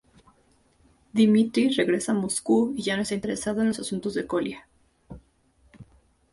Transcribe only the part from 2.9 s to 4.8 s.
no está interesado en los asuntos de Kolya.